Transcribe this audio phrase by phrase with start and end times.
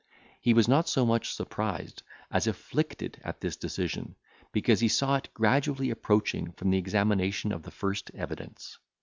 [0.41, 2.01] He was not so much surprised
[2.31, 4.15] as afflicted at this decision,
[4.51, 8.79] because he saw it gradually approaching from the examination of the first evidence.